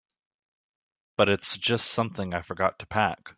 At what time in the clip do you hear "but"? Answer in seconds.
1.15-1.29